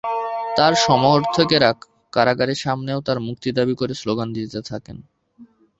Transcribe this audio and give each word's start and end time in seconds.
তাঁর 0.57 0.73
সমর্থকেরা 0.87 1.69
কারাগারের 2.13 2.55
সামনেও 2.55 2.99
তাঁর 3.01 3.19
মুক্তি 3.19 3.49
দাবি 3.51 3.75
করে 3.75 3.93
স্লোগান 3.93 4.27
দিতে 4.33 4.59
থাকেন। 4.61 4.97